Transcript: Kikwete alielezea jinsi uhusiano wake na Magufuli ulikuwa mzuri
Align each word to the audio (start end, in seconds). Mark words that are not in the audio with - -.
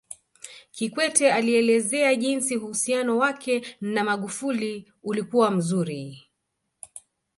Kikwete 0.75 1.31
alielezea 1.31 2.15
jinsi 2.15 2.57
uhusiano 2.57 3.17
wake 3.17 3.75
na 3.81 4.03
Magufuli 4.03 4.93
ulikuwa 5.03 5.51
mzuri 5.51 6.27